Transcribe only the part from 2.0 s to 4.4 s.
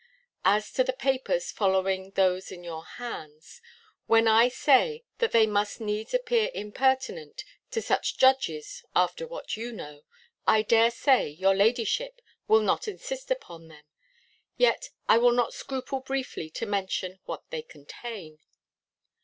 those in your hands, when